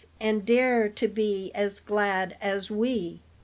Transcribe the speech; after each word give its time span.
And 0.19 0.43
dare 0.43 0.89
to 0.89 1.07
be 1.07 1.51
as 1.53 1.79
glad 1.79 2.35
as 2.41 2.71
we!" 2.71 3.21